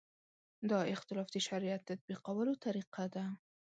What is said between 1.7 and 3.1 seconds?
تطبیقولو طریقه